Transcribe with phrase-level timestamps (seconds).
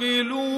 [0.00, 0.50] تعقلون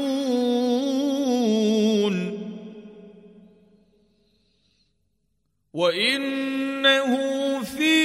[5.72, 7.12] وإنه
[7.62, 8.02] في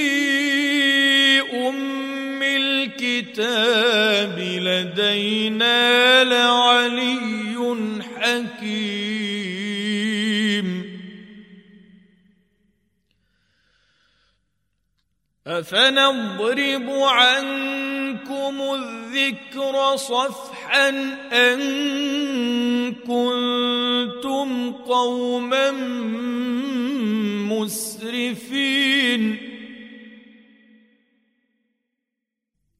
[1.41, 9.07] أم الكتاب لدينا لعلي حكيم.
[15.47, 19.06] أفنضرب عنكم الذكر
[19.95, 20.89] صفحا
[21.31, 21.59] أن
[22.93, 25.71] كنتم قوما
[27.55, 29.37] مسرفين.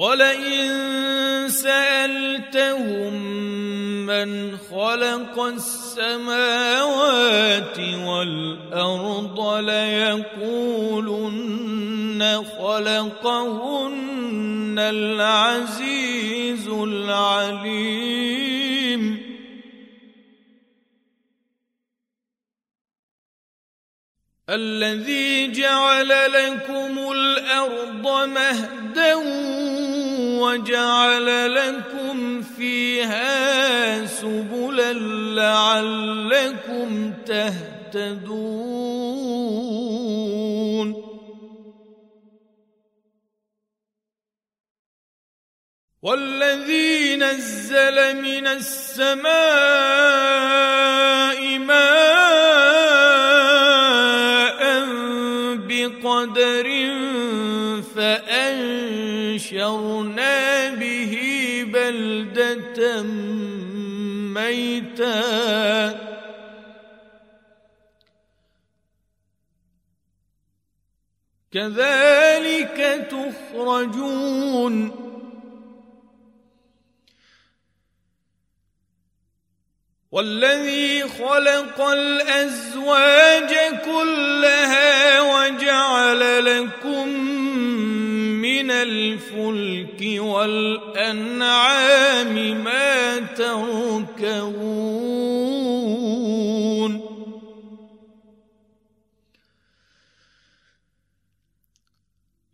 [0.00, 3.12] ولئن سألتهم
[4.06, 6.88] من خلق السماوات
[7.78, 11.00] والأرض ليقولن
[12.58, 13.90] خلقهن
[14.78, 18.49] العزيز العليم.
[24.50, 29.14] الذي جعل لكم الأرض مهدا
[30.42, 34.92] وجعل لكم فيها سبلا
[35.42, 38.40] لعلكم تهتدون.
[46.02, 49.30] والذي نزل من السماء
[51.58, 52.59] ماء
[56.40, 56.68] بقدر
[57.94, 59.50] فانشرنا
[60.70, 61.14] به
[61.72, 63.02] بلده
[64.34, 65.20] ميتا
[71.52, 74.76] كذلك تخرجون
[80.12, 85.49] والذي خلق الازواج كلها وجعل
[86.60, 87.08] لكم
[88.40, 91.54] من الفلك والأنعام
[92.64, 94.90] ما تركبون.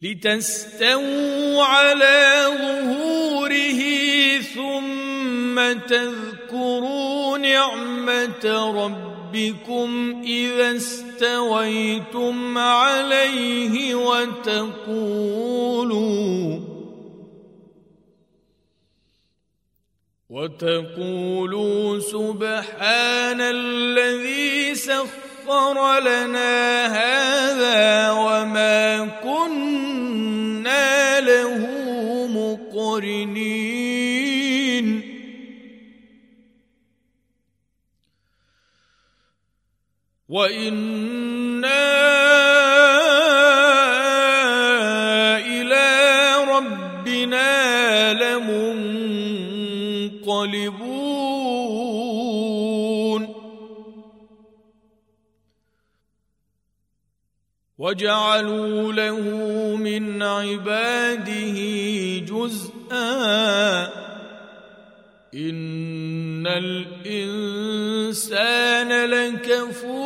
[0.03, 3.83] لتستووا على ظهوره
[4.55, 10.79] ثم تذكروا نعمة ربكم إذا
[11.17, 15.47] استويتم عليه وتقولوا
[20.31, 31.67] وتقولوا سبحان الذي سخر لنا هذا وما كنا له
[32.27, 33.76] مقرنين.
[40.29, 41.87] وأنا
[45.39, 48.13] إلى ربنا
[51.67, 53.37] لمنقلبون
[57.79, 59.21] وجعلوا له
[59.77, 61.59] من عباده
[62.19, 63.87] جزءا
[65.35, 67.71] ان الانسان
[69.11, 70.06] لكفور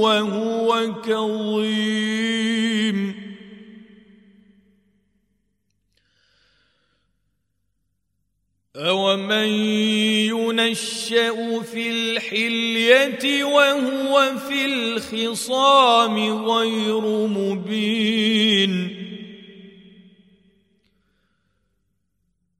[0.00, 2.98] وهو كظيم.
[8.76, 9.48] أومن
[10.28, 19.00] ينشأ في الحلية وهو في الخصام غير مبين.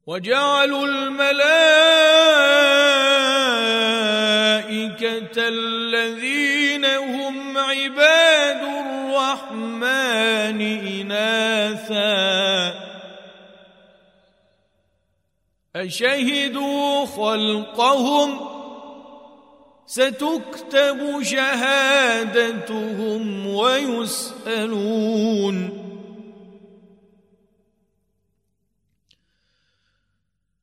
[0.07, 2.94] وجعلوا الملائكة
[5.39, 10.61] الذين هم عباد الرحمن
[11.01, 12.85] إناثاً
[15.77, 18.41] أشهدوا خلقهم
[19.87, 22.67] ستكتب شهادتهم
[23.47, 25.05] ويسألون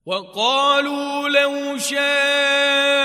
[0.05, 3.00] وقالوا لو شاء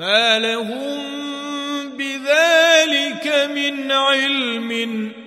[0.00, 1.00] ما لهم
[3.54, 4.70] من علم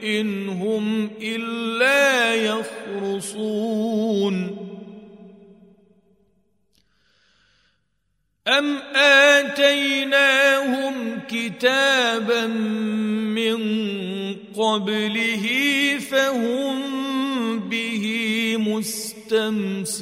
[0.03, 3.77] إن هم إلا يخرصون
[8.47, 8.77] أم
[9.35, 10.93] آتيناهم
[11.29, 13.57] كتابا من
[14.57, 15.47] قبله
[16.11, 16.79] فهم
[17.59, 18.05] به
[18.57, 19.93] مستمسكون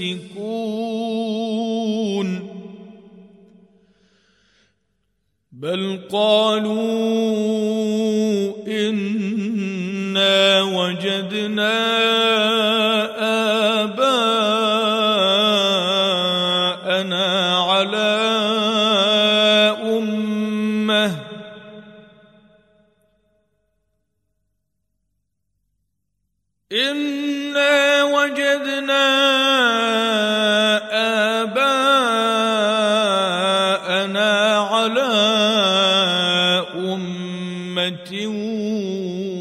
[5.61, 6.71] بل قالوا
[8.67, 11.81] انا وجدنا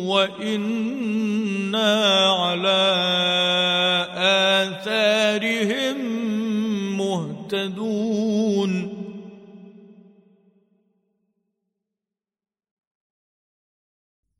[0.06, 1.92] وإنا
[2.30, 2.84] على
[4.70, 5.96] آثارهم
[6.98, 8.72] مهتدون.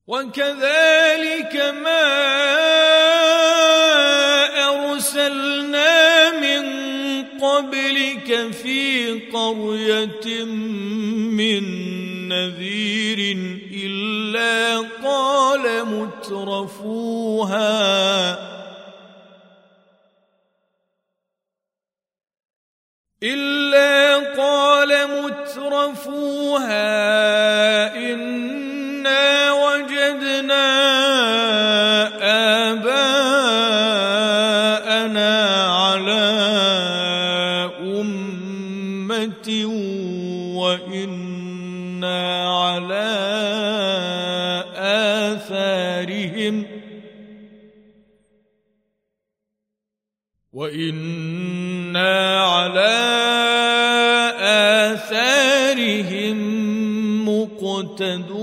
[0.07, 1.55] وكذلك
[1.85, 2.07] ما
[4.69, 6.65] أرسلنا من
[7.41, 11.65] قبلك في قرية من
[12.33, 13.37] نذير
[13.73, 17.61] إلا قال مترفوها.
[23.23, 24.91] إلا قال
[25.23, 27.20] مترفوها.
[50.53, 52.97] وإنا على
[54.91, 56.39] آثارهم
[57.29, 58.41] مقتدون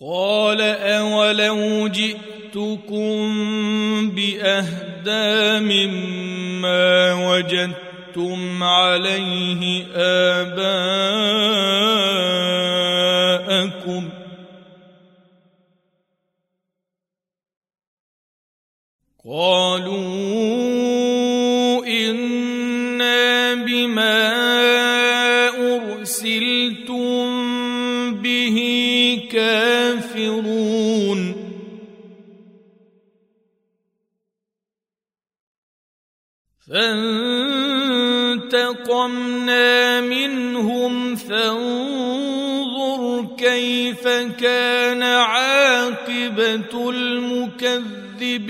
[0.00, 3.20] قال أولو جئتكم
[4.10, 11.39] بأهدى مما وجدتم عليه آباءكم ۖ
[19.30, 20.66] قالوا
[21.86, 24.18] إنا بما
[25.54, 27.20] أرسلتم
[28.14, 28.58] به
[29.32, 31.20] كافرون.
[36.70, 37.20] فانتقمنا
[40.00, 42.60] منهم فانظر
[43.38, 44.08] كيف
[44.42, 45.02] كان
[46.40, 48.40] عاقبة المكذبين.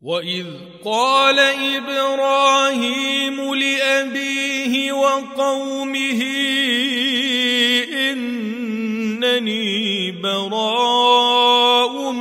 [0.00, 0.46] واذ
[0.84, 1.38] قال
[1.76, 6.22] إبراهيم لابيه وقومه
[8.12, 12.12] انني براء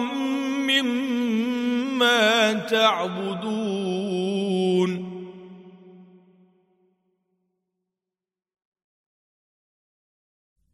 [0.69, 3.84] مما تعبدون.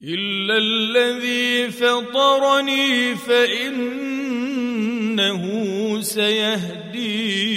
[0.03, 4.01] الا الذي فطرني فانه
[6.01, 7.51] سيهدين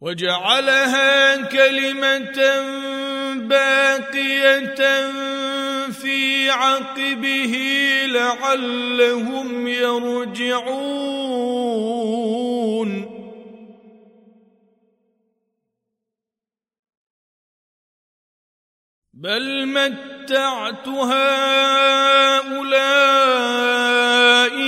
[0.00, 2.60] وجعلها كلمه
[3.34, 5.10] باقيه
[5.90, 7.56] في عقبه
[8.06, 11.10] لعلهم يرجعون
[19.20, 21.12] بل متعت هؤلاء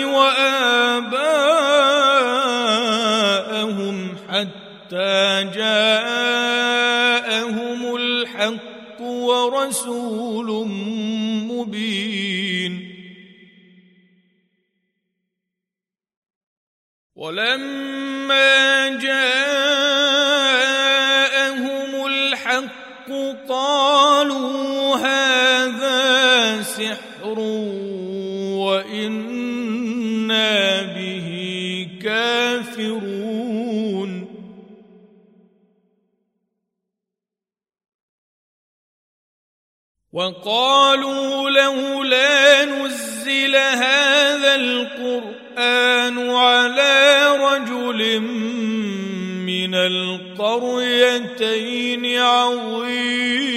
[0.05, 1.07] وآباءهم
[4.29, 6.37] حتى جاءهم
[7.97, 10.69] الحق ورسول
[11.49, 12.93] مبين.
[17.17, 18.72] ولما
[40.13, 51.39] وقالوا لولا نزل هذا القرآن على رجل من القريتين
[52.19, 53.53] عظيم.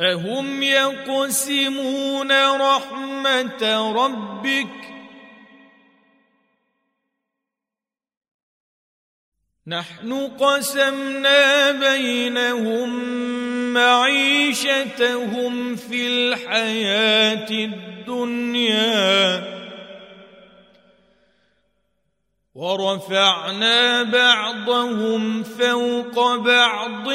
[0.00, 4.93] أهم يقسمون رحمة ربك
[9.66, 12.90] نحن قسمنا بينهم
[13.72, 19.44] معيشتهم في الحياة الدنيا
[22.54, 27.08] ورفعنا بعضهم فوق بعض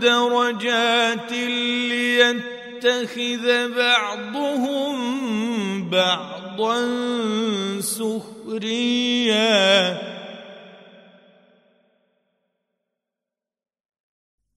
[0.00, 1.32] درجات
[1.92, 4.96] ليتخذ بعضهم
[5.90, 6.86] بعضا
[7.80, 9.36] سخريا.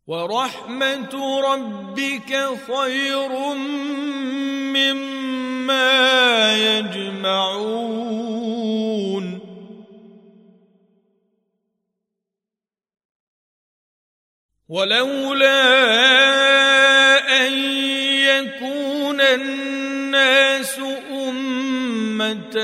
[0.09, 1.13] ورحمة
[1.53, 2.31] ربك
[2.67, 3.29] خير
[4.73, 5.87] مما
[6.57, 7.69] يجمعون.
[14.69, 15.61] ولولا
[17.45, 17.53] أن
[18.33, 20.79] يكون الناس
[21.11, 22.57] أمة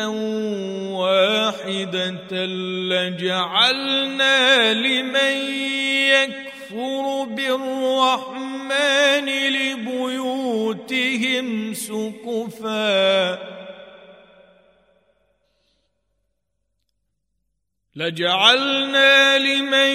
[0.97, 2.45] واحدة
[2.89, 5.55] لجعلنا لمن
[6.75, 13.39] يكفر بالرحمن لبيوتهم سقفا.
[17.95, 19.89] لجعلنا لمن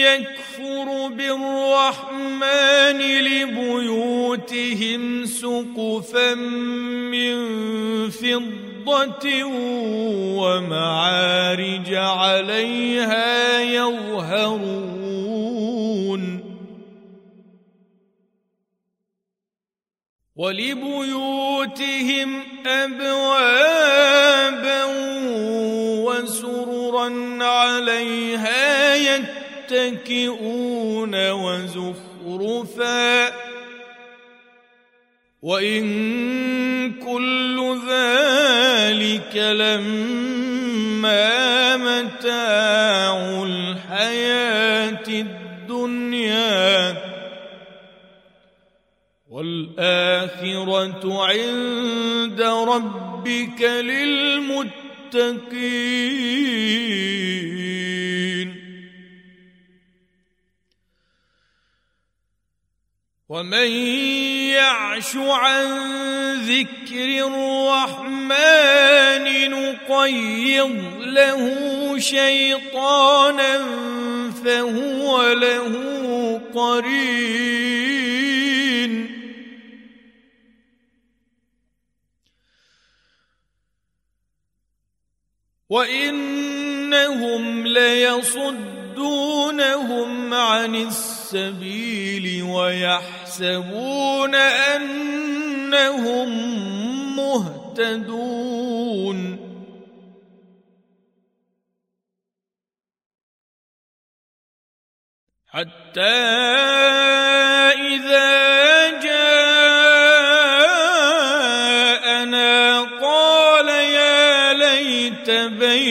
[0.00, 7.34] يكفر بالرحمن لبيوتهم سقفا من
[8.10, 9.44] فضة
[10.40, 15.03] ومعارج عليها يظهرون.
[20.36, 22.28] ولبيوتهم
[22.66, 24.84] أبوابا
[26.04, 28.94] وسررا عليها
[29.70, 33.32] يتكئون وزخرفا.
[35.42, 35.84] وإن
[36.92, 40.16] كل ذلك لما
[41.76, 47.13] متاع الحياة الدنيا
[49.34, 54.74] والآخرة عند ربك للمتقين.
[63.28, 63.70] ومن
[64.54, 65.66] يعش عن
[66.34, 68.44] ذكر الرحمن
[69.50, 71.44] نقيض له
[71.98, 73.58] شيطانا
[74.44, 75.72] فهو له
[76.54, 78.23] قرين
[85.70, 96.28] وانهم ليصدون ويصدونهم عن السبيل ويحسبون انهم
[97.16, 98.38] مهتدون
[105.46, 106.00] حتى
[107.94, 108.73] اذا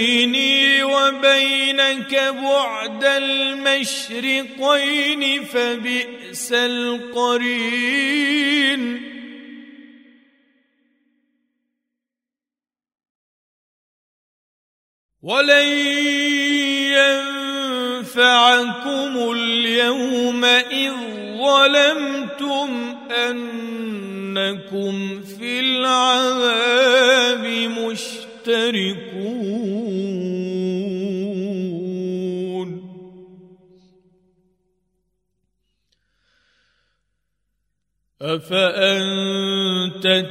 [0.03, 4.63] بيني وبينك بعد المشرقين
[5.43, 8.03] فبئس القرين.
[15.21, 15.67] ولن
[18.03, 20.93] ينفعكم اليوم إذ
[21.37, 24.93] ظلمتم أنكم
[25.23, 26.02] في العذاب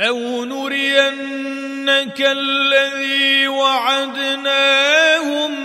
[0.00, 4.94] أو نرينك الذي وعدناهم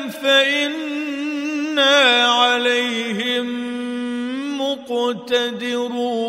[0.10, 3.48] فإنا عليهم
[4.58, 6.26] مقتدرون.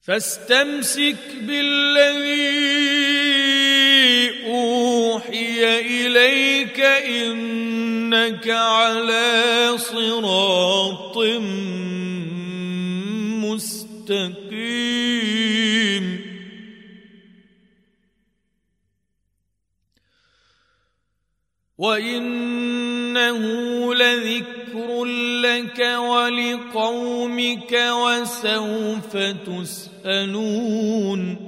[0.00, 2.97] فاستمسك بالذي
[5.68, 11.18] إليك إنك على صراط
[13.44, 14.78] مستقيم.
[21.78, 23.38] وإنه
[23.94, 25.04] لذكر
[25.42, 29.16] لك ولقومك وسوف
[30.06, 31.47] تسألون.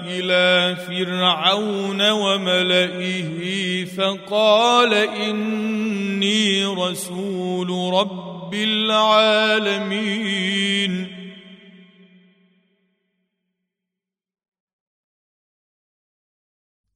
[0.07, 10.03] إلى فرعون وملئه فقال إني رسول رب العالمين.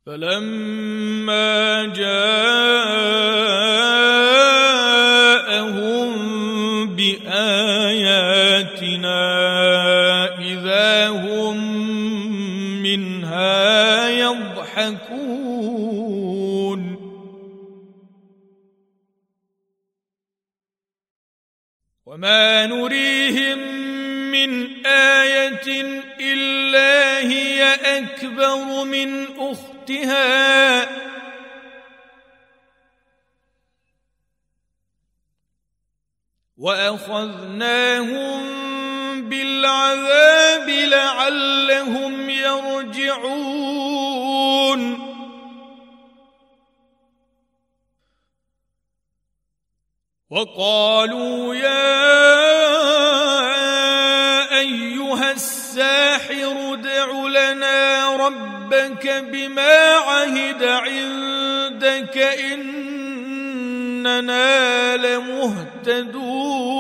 [0.07, 3.36] فلما جاءهم
[7.07, 8.42] بآياتنا
[10.38, 11.57] إذا هم
[12.83, 15.37] منها يضحكون.
[22.07, 23.59] وما نريهم
[24.31, 24.51] من
[24.87, 25.69] آية
[26.21, 30.46] إلا هي أكبر من أختها
[37.09, 38.42] واخذناهم
[39.29, 43.77] بالعذاب لعلهم يرجعون.
[50.31, 52.07] وقالوا يا
[54.59, 62.19] أيها الساحر ادع لنا ربك بما عهد عندك
[62.53, 64.16] إننا
[64.97, 66.76] لمهتدون.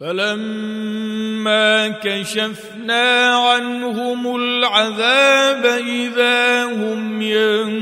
[0.00, 7.80] فلما كشفنا عنهم العذاب اذا هم ينكثون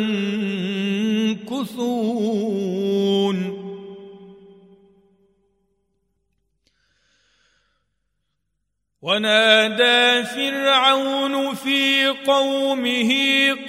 [9.02, 13.12] ونادى فرعون في قومه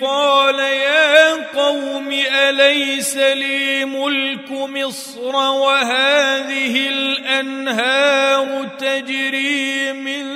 [0.01, 10.29] قال يا قوم أليس لي ملك مصر وهذه الأنهار تجري من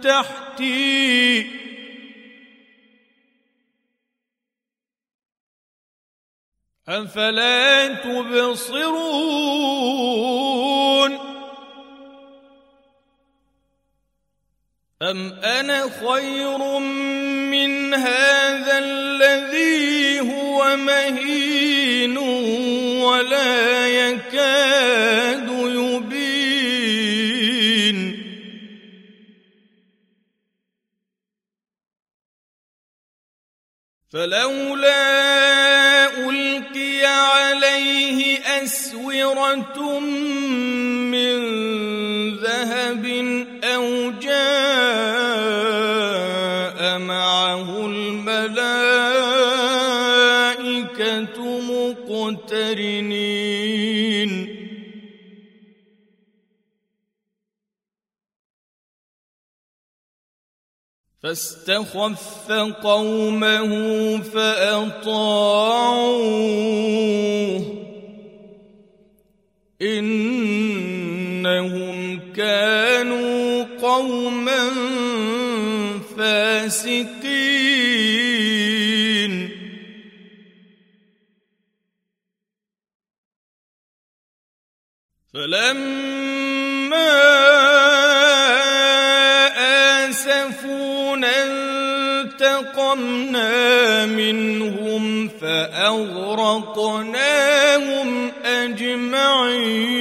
[0.00, 1.46] تحتي؟
[6.88, 9.50] أفلا تبصرون؟
[15.02, 16.78] أم أنا خير
[17.48, 22.18] من هذا الذي هو مهين
[22.98, 26.20] ولا يكاد يبين
[34.10, 35.00] فلولا
[36.28, 40.00] ألقي عليه أسورة
[61.30, 62.50] فاستخف
[62.82, 63.72] قومه
[64.22, 65.10] فأطاعوه.
[69.82, 70.72] إنهم
[72.32, 74.70] كانوا قوما
[76.16, 77.30] فاسقين.
[85.34, 86.29] فلما
[92.92, 96.40] انتقمنا منهم فأغرقناهم
[98.44, 100.00] أجمعين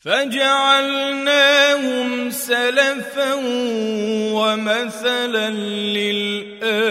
[0.00, 1.50] فجعلناهم
[2.30, 3.34] سلفا
[4.34, 5.50] ومثلا
[5.96, 6.82] للآخرين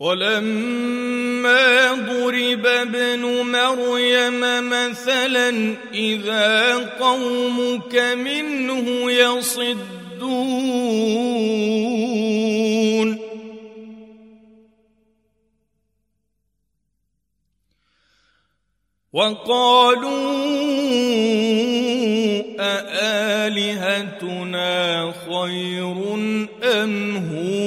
[0.00, 9.90] ولما ضرب ابن مريم مثلا إذا قومك منه يصدون.
[19.12, 20.10] وقالوا
[22.60, 24.02] أآلهتنا
[25.26, 25.96] خير
[26.64, 27.59] أم هو؟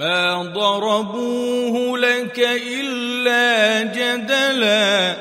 [0.00, 5.16] ما ضربوه لك إلا جدلا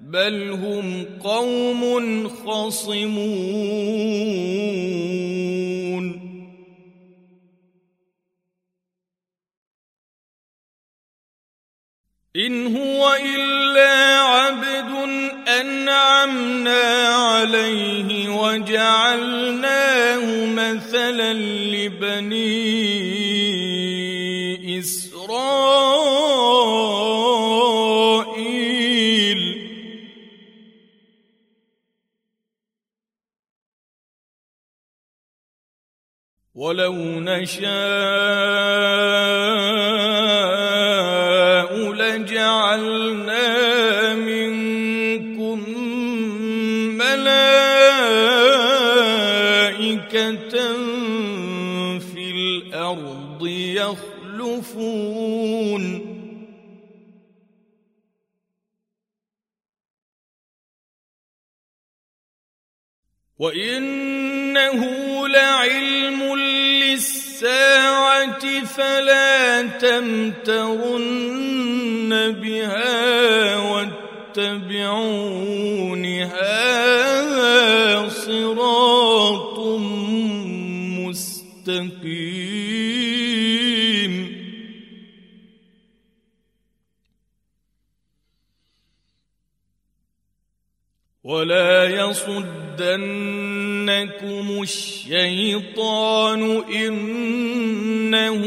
[0.00, 3.04] بل هم قوم خصمون
[12.36, 14.73] إن هو إلا عبد
[15.60, 21.32] أنعمنا عليه وجعلناه مثلا
[21.72, 22.54] لبني
[24.78, 26.14] إسرائيل.
[36.54, 37.74] ولو نشاء
[54.54, 56.14] يخلفون
[63.38, 64.80] وإنه
[65.28, 66.36] لعلم
[66.82, 71.04] للساعة فلا تمترن
[72.32, 73.56] بها
[74.36, 74.94] واتبعون
[76.06, 76.93] هذا
[91.34, 92.46] ولا يصدنكم
[94.62, 96.42] الشيطان
[96.72, 98.42] إنه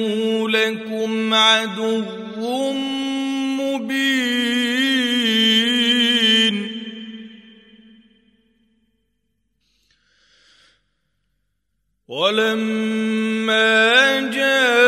[0.50, 2.73] لكم عدو
[3.60, 4.17] مبين.
[12.08, 13.67] ولما
[14.34, 14.87] جاء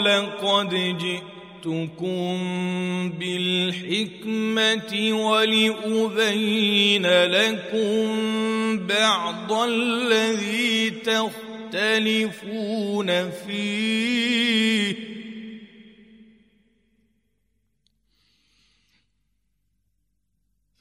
[0.00, 2.38] قال قد جئتكم
[3.18, 4.92] بالحكمة
[5.28, 8.06] ولأبين لكم
[8.86, 12.30] بعض الذي تختلفون
[13.30, 14.94] فيه.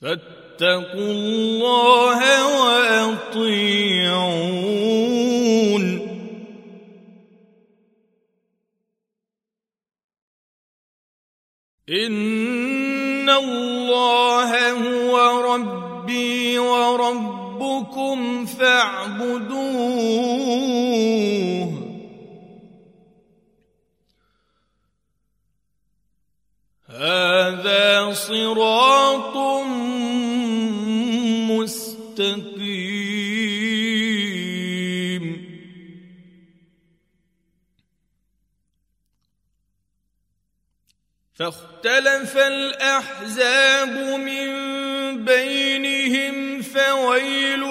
[0.01, 2.19] فاتقوا الله
[2.61, 3.69] وأطيعون.
[11.89, 15.13] ان الله هو
[15.53, 19.69] ربي وربكم فاعبدوه.
[26.89, 29.37] هذا صراط
[31.49, 32.48] مستقيم.
[41.39, 44.49] فاختلف الأحزاب من
[45.25, 47.63] بينهم فويل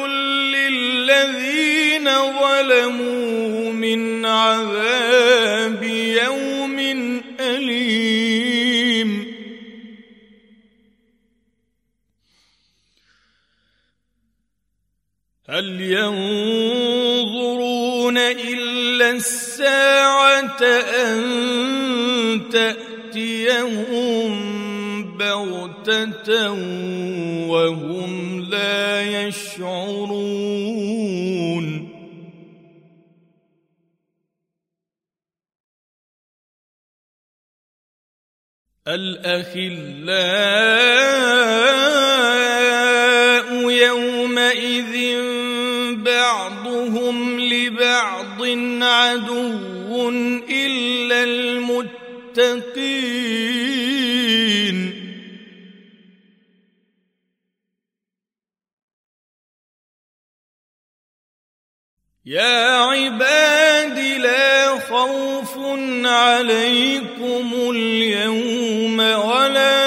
[0.54, 5.57] للذين ظلموا من عذاب
[27.48, 30.68] وهم لا يشعرون.
[38.88, 40.28] الأخلاء
[43.70, 44.94] يومئذ
[46.04, 48.42] بعضهم لبعض
[48.82, 50.10] عدو
[50.50, 52.77] إلا المتقين.
[62.28, 65.58] يا عباد لا خوف
[66.04, 69.78] عليكم اليوم ولا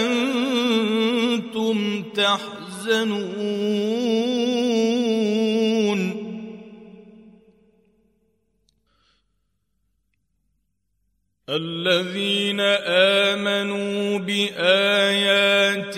[0.00, 3.42] أنتم تحزنون.
[11.48, 15.92] الذين آمنوا بآياتنا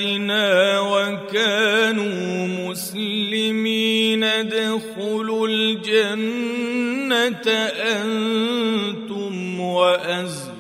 [4.95, 10.53] ادخلوا الجنة أنتم وأزواجكم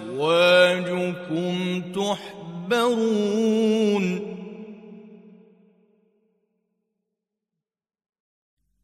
[2.70, 3.54] تحبرون.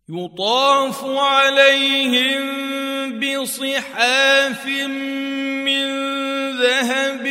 [0.08, 2.40] يطاف عليهم
[3.20, 5.90] بصحاف من
[6.60, 7.26] ذهب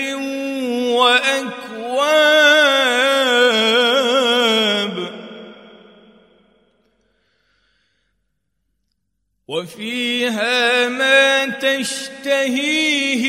[0.95, 1.69] وأكواب
[9.49, 13.23] وفيها ما تشتهيه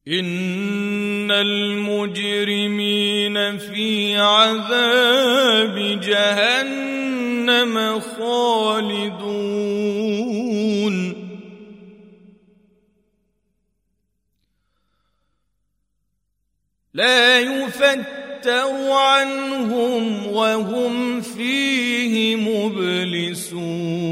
[0.08, 2.78] إن المجرمين
[3.58, 7.11] في عذاب جهنم.
[8.00, 9.32] خالدون.
[16.94, 24.02] لا يفتر عنهم وهم فيه مبلسون.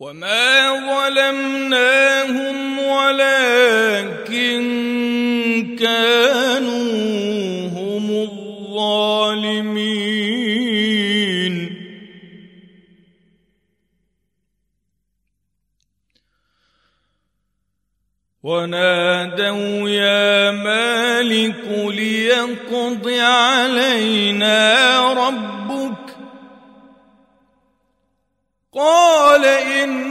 [0.00, 4.60] وما ظلمناهم ولكن
[5.80, 6.69] كانوا
[18.42, 24.58] ونادوا يا مالك ليقض علينا
[25.12, 26.16] ربك.
[28.74, 29.44] قال
[29.84, 30.08] إنكم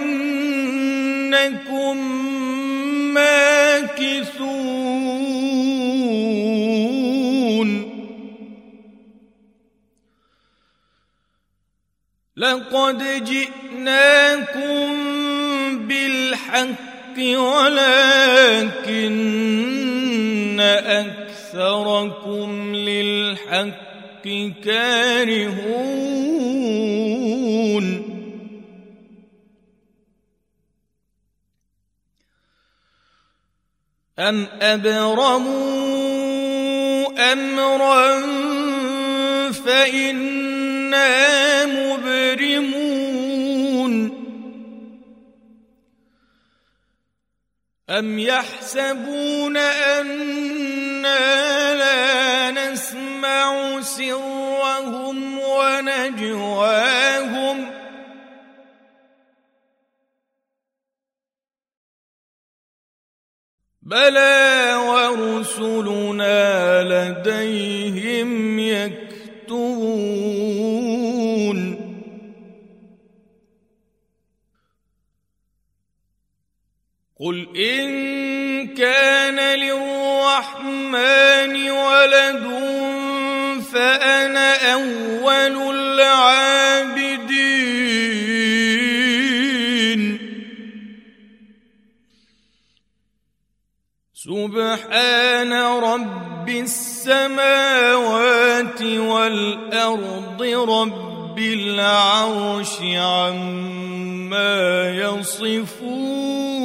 [3.14, 4.50] ماكثون.
[12.38, 14.88] لقد جئناكم
[15.88, 19.10] بالحق ولكن
[20.60, 24.26] أكثركم للحق
[24.64, 26.00] كارهون.
[34.20, 35.90] أم أبرموا
[37.34, 38.22] أمرا
[39.52, 41.10] فإنا
[41.66, 42.79] مبرمون؟
[47.90, 51.20] أم يحسبون أنا
[51.76, 57.00] لا نسمع سرهم ونجواهم
[63.82, 66.40] بلى ورسلنا
[66.84, 69.20] لديهم يكتبون
[77.20, 77.88] قل إن
[78.68, 82.46] كان للرحمن ولد
[83.74, 86.80] فأنا أول العابدين.
[94.14, 95.54] سبحان
[95.84, 98.02] رب السماوات
[98.82, 104.60] والأرض رب العرش عما
[104.96, 106.59] يصفون.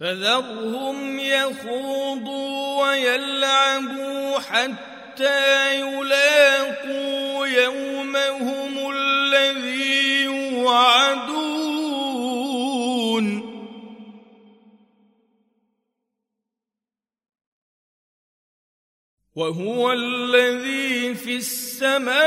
[0.00, 11.88] فذرهم يخوضوا ويلعبوا حتى يلاقوا يومهم الذي يوعدون.
[19.34, 22.18] وهو الذي في السماء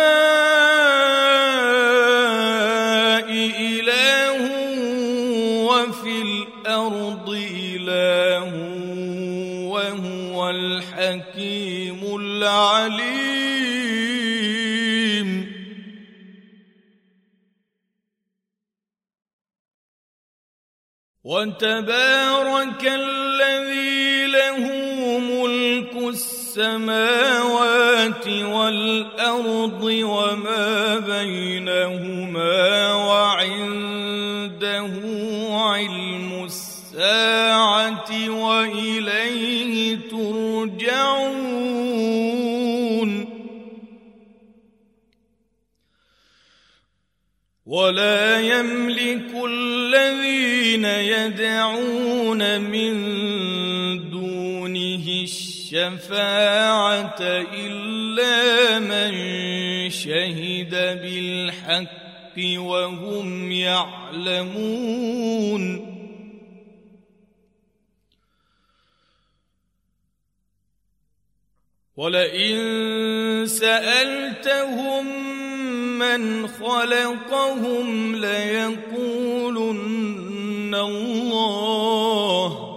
[21.61, 24.57] وتبارك الذي له
[25.19, 27.07] ملك السماوات
[28.27, 34.89] والأرض وما بينهما وعنده
[35.51, 41.51] علم الساعة وإليه ترجعون.
[47.65, 49.31] ولا يملك
[50.75, 52.93] الذين يدعون من
[54.09, 57.21] دونه الشفاعة
[57.53, 59.11] إلا من
[59.89, 64.71] شهد بالحق وهم يعلمون.
[71.97, 75.05] ولئن سألتهم
[75.99, 79.51] من خلقهم ليقولن
[80.75, 82.71] الله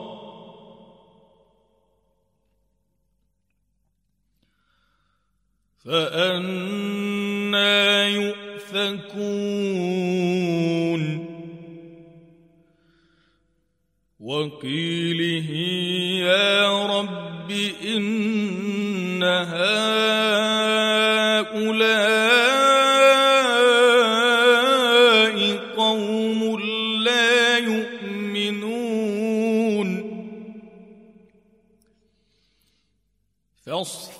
[6.34, 9.44] فأنا يؤفكون
[14.20, 15.50] وقيله
[16.26, 17.50] يا رب
[17.96, 19.84] إن هؤلاء